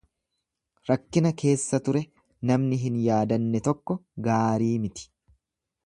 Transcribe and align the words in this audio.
Rakkina 0.89 1.31
keessa 1.41 1.79
ture 1.89 2.01
namni 2.53 2.81
hin 2.87 2.99
yaadanne 3.05 3.63
tokko 3.69 3.99
gaarii 4.31 4.73
miti. 4.89 5.07